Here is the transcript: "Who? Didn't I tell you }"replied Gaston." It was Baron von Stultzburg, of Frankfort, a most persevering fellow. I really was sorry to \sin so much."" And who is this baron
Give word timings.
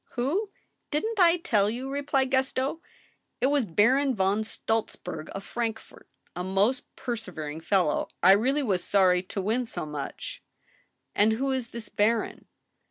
"Who? 0.15 0.49
Didn't 0.89 1.19
I 1.19 1.37
tell 1.37 1.69
you 1.69 1.87
}"replied 1.93 2.31
Gaston." 2.31 2.79
It 3.39 3.45
was 3.51 3.67
Baron 3.67 4.15
von 4.15 4.41
Stultzburg, 4.43 5.29
of 5.35 5.43
Frankfort, 5.43 6.07
a 6.35 6.43
most 6.43 6.87
persevering 6.95 7.61
fellow. 7.61 8.07
I 8.23 8.31
really 8.31 8.63
was 8.63 8.83
sorry 8.83 9.21
to 9.21 9.47
\sin 9.47 9.67
so 9.67 9.85
much."" 9.85 10.41
And 11.15 11.33
who 11.33 11.51
is 11.51 11.67
this 11.67 11.89
baron 11.89 12.45